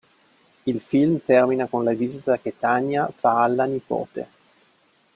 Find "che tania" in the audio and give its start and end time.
2.39-3.07